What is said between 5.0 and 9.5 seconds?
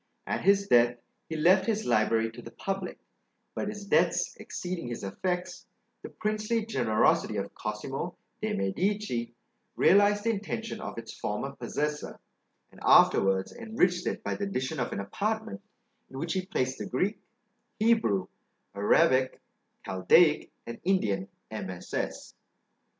effects, the princely generosity of Cosmo de' Medici